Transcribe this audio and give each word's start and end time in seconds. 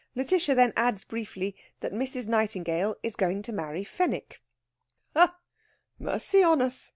Lætitia 0.17 0.55
then 0.55 0.73
adds 0.75 1.03
briefly 1.03 1.55
that 1.81 1.91
Mrs. 1.93 2.27
Nightingale 2.27 2.95
is 3.03 3.15
going 3.15 3.43
to 3.43 3.51
marry 3.51 3.83
Fenwick. 3.83 4.41
"Ha! 5.13 5.37
Mercy 5.99 6.41
on 6.41 6.59
us!" 6.59 6.89